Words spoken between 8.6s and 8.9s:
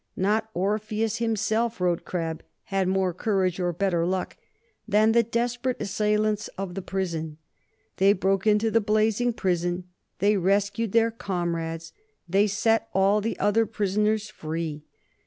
the